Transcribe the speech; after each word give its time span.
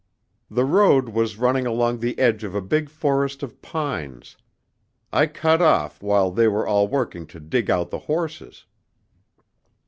The 0.49 0.65
road 0.65 1.09
was 1.09 1.37
running 1.37 1.67
along 1.67 1.99
the 1.99 2.17
edge 2.17 2.43
of 2.43 2.55
a 2.55 2.59
big 2.61 2.89
forest 2.89 3.43
of 3.43 3.61
pines. 3.61 4.35
I 5.13 5.27
cut 5.27 5.61
off 5.61 6.01
while 6.01 6.31
they 6.31 6.47
were 6.47 6.65
all 6.65 6.87
working 6.87 7.27
to 7.27 7.39
dig 7.39 7.69
out 7.69 7.91
the 7.91 7.99
horses. 8.09 8.65